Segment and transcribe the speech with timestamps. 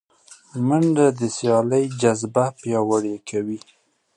[0.67, 3.59] منډه د سیالۍ جذبه پیاوړې کوي